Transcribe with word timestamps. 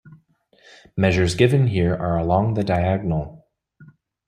Measures 0.97 1.35
given 1.35 1.67
here 1.67 1.93
are 1.93 2.17
along 2.17 2.55
the 2.55 2.63
diagonal. 2.63 3.45